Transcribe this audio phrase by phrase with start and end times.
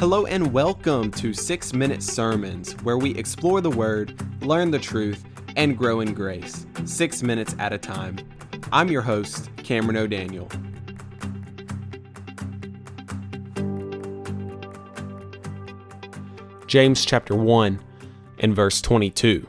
[0.00, 5.22] Hello and welcome to 6 Minute Sermons, where we explore the Word, learn the truth,
[5.56, 8.16] and grow in grace, six minutes at a time.
[8.72, 10.48] I'm your host, Cameron O'Daniel.
[16.66, 17.78] James chapter 1
[18.38, 19.48] and verse 22.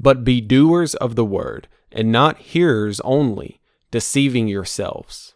[0.00, 5.34] But be doers of the word, and not hearers only, deceiving yourselves.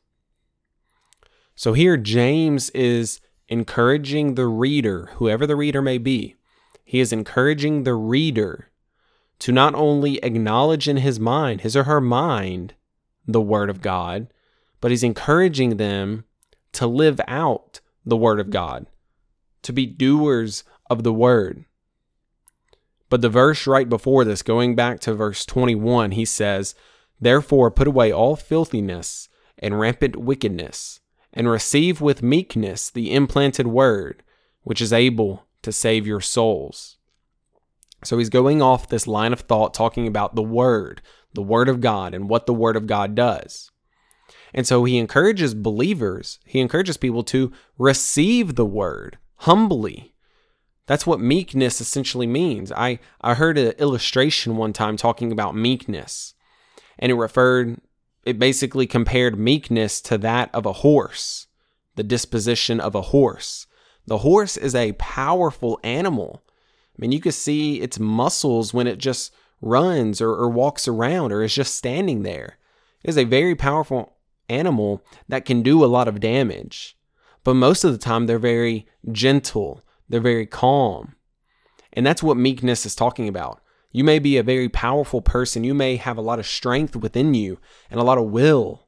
[1.54, 6.36] So here, James is encouraging the reader, whoever the reader may be,
[6.84, 8.70] he is encouraging the reader
[9.40, 12.74] to not only acknowledge in his mind, his or her mind,
[13.26, 14.32] the Word of God,
[14.80, 16.24] but he's encouraging them
[16.72, 18.86] to live out the Word of God,
[19.62, 21.64] to be doers of the Word.
[23.10, 26.74] But the verse right before this, going back to verse 21, he says,
[27.20, 31.00] Therefore put away all filthiness and rampant wickedness,
[31.32, 34.22] and receive with meekness the implanted word,
[34.62, 36.98] which is able to save your souls.
[38.04, 41.02] So he's going off this line of thought talking about the Word,
[41.34, 43.70] the Word of God, and what the Word of God does.
[44.54, 50.14] And so he encourages believers, he encourages people to receive the Word humbly.
[50.86, 52.72] That's what meekness essentially means.
[52.72, 56.34] I, I heard an illustration one time talking about meekness,
[56.98, 57.78] and it referred,
[58.28, 61.46] it basically compared meekness to that of a horse,
[61.96, 63.66] the disposition of a horse.
[64.06, 66.42] The horse is a powerful animal
[66.98, 71.32] I mean, you can see its muscles when it just runs or, or walks around
[71.32, 72.58] or is just standing there.
[73.04, 74.16] It is a very powerful
[74.48, 76.96] animal that can do a lot of damage.
[77.44, 81.14] But most of the time, they're very gentle, they're very calm.
[81.92, 83.62] And that's what meekness is talking about.
[83.98, 87.34] You may be a very powerful person, you may have a lot of strength within
[87.34, 87.58] you
[87.90, 88.86] and a lot of will.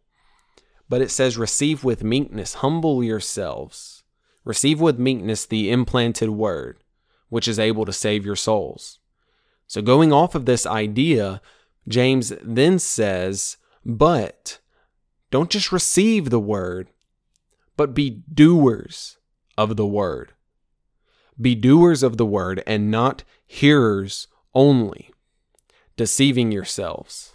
[0.88, 4.04] But it says, receive with meekness, humble yourselves.
[4.44, 6.84] Receive with meekness the implanted word
[7.28, 9.00] which is able to save your souls.
[9.66, 11.42] So, going off of this idea,
[11.88, 14.60] James then says, But
[15.32, 16.88] don't just receive the word,
[17.76, 19.18] but be doers
[19.58, 20.34] of the word.
[21.40, 25.10] Be doers of the word and not hearers only,
[25.96, 27.32] deceiving yourselves.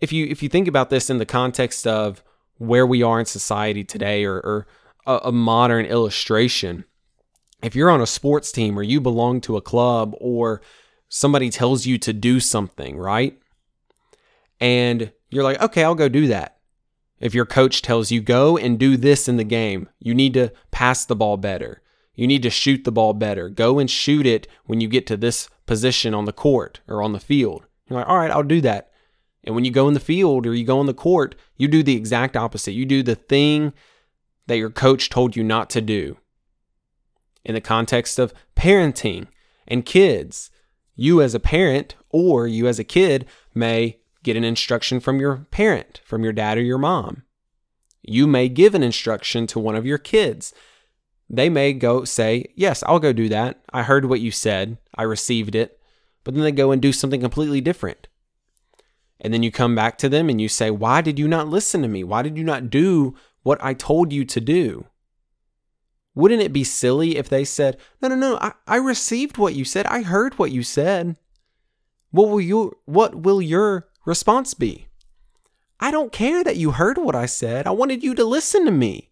[0.00, 2.22] If you if you think about this in the context of
[2.58, 4.66] where we are in society today or, or
[5.06, 6.84] a, a modern illustration,
[7.62, 10.60] if you're on a sports team or you belong to a club or
[11.08, 13.38] somebody tells you to do something, right?
[14.60, 16.58] And you're like, okay, I'll go do that.
[17.18, 20.52] If your coach tells you, go and do this in the game, you need to
[20.70, 21.82] pass the ball better.
[22.16, 23.48] You need to shoot the ball better.
[23.48, 27.12] Go and shoot it when you get to this position on the court or on
[27.12, 27.66] the field.
[27.88, 28.90] You're like, all right, I'll do that.
[29.44, 31.82] And when you go in the field or you go on the court, you do
[31.82, 32.72] the exact opposite.
[32.72, 33.72] You do the thing
[34.46, 36.16] that your coach told you not to do
[37.44, 39.28] in the context of parenting
[39.68, 40.50] and kids.
[40.96, 45.46] You, as a parent or you, as a kid, may get an instruction from your
[45.50, 47.22] parent, from your dad or your mom.
[48.02, 50.52] You may give an instruction to one of your kids.
[51.28, 53.60] They may go say, Yes, I'll go do that.
[53.72, 54.78] I heard what you said.
[54.94, 55.80] I received it.
[56.24, 58.08] But then they go and do something completely different.
[59.20, 61.82] And then you come back to them and you say, Why did you not listen
[61.82, 62.04] to me?
[62.04, 64.86] Why did you not do what I told you to do?
[66.14, 69.64] Wouldn't it be silly if they said, No, no, no, I, I received what you
[69.64, 69.86] said.
[69.86, 71.16] I heard what you said.
[72.10, 74.86] What will you what will your response be?
[75.78, 77.66] I don't care that you heard what I said.
[77.66, 79.10] I wanted you to listen to me.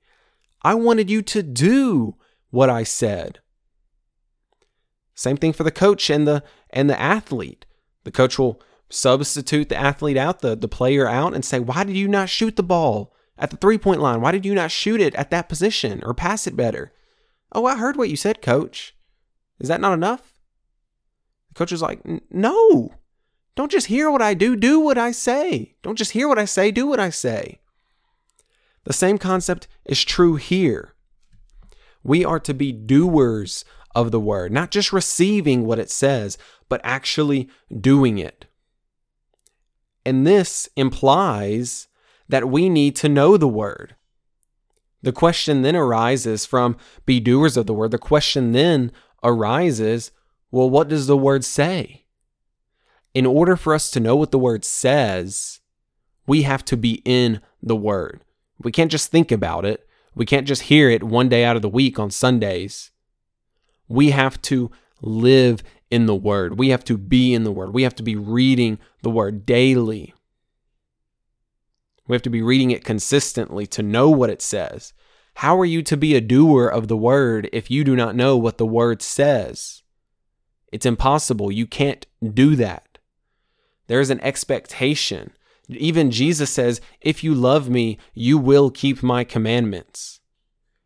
[0.65, 2.17] I wanted you to do
[2.51, 3.41] what I said.
[5.15, 7.67] Same thing for the coach and the and the athlete.
[8.05, 8.61] The coach will
[8.91, 12.57] substitute the athlete out, the, the player out, and say, Why did you not shoot
[12.57, 13.15] the ball?
[13.39, 14.21] at the three point line?
[14.21, 16.93] Why did you not shoot it at that position or pass it better?
[17.53, 18.97] Oh, I heard what you said, coach.
[19.59, 20.41] Is that not enough?
[21.49, 22.95] The coach is like, No,
[23.55, 25.77] don't just hear what I do, do what I say.
[25.83, 27.61] Don't just hear what I say, do what I say.
[28.85, 30.95] The same concept is true here.
[32.03, 33.65] We are to be doers
[33.95, 36.37] of the word, not just receiving what it says,
[36.69, 37.49] but actually
[37.81, 38.47] doing it.
[40.05, 41.89] And this implies
[42.29, 43.97] that we need to know the word.
[45.03, 46.77] The question then arises from
[47.07, 47.91] be doers of the word.
[47.91, 48.93] The question then
[49.23, 50.11] arises
[50.51, 52.05] well, what does the word say?
[53.13, 55.59] In order for us to know what the word says,
[56.29, 58.23] we have to be in the word.
[58.65, 59.87] We can't just think about it.
[60.15, 62.91] We can't just hear it one day out of the week on Sundays.
[63.89, 64.71] We have to
[65.03, 66.59] live in the word.
[66.59, 67.75] We have to be in the word.
[67.75, 70.15] We have to be reading the word daily.
[72.07, 74.93] We have to be reading it consistently to know what it says.
[75.39, 78.37] How are you to be a doer of the word if you do not know
[78.37, 79.83] what the word says?
[80.73, 81.51] It's impossible.
[81.51, 82.99] You can't do that.
[83.87, 85.33] There is an expectation.
[85.69, 90.21] Even Jesus says, If you love me, you will keep my commandments.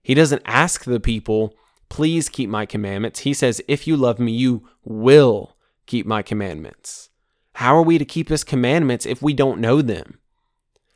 [0.02, 1.54] He doesn't ask the people,
[1.88, 3.20] Please keep my commandments.
[3.20, 7.10] He says, If you love me, you will keep my commandments.
[7.54, 10.18] How are we to keep his commandments if we don't know them?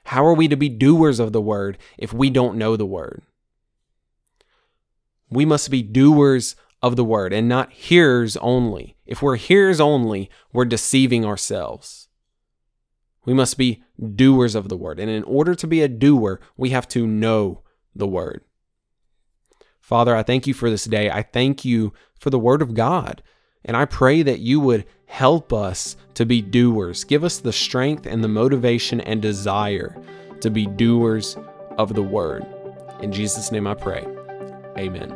[0.06, 3.22] How are we to be doers of the word if we don't know the word?
[5.30, 8.96] We must be doers of the word and not hearers only.
[9.06, 12.08] If we're hearers only, we're deceiving ourselves.
[13.24, 13.82] We must be
[14.16, 14.98] doers of the word.
[14.98, 17.62] And in order to be a doer, we have to know
[17.94, 18.44] the word.
[19.80, 21.10] Father, I thank you for this day.
[21.10, 23.22] I thank you for the word of God.
[23.64, 27.04] And I pray that you would help us to be doers.
[27.04, 30.00] Give us the strength and the motivation and desire
[30.40, 31.36] to be doers
[31.78, 32.46] of the word.
[33.00, 34.06] In Jesus' name I pray.
[34.78, 35.10] Amen.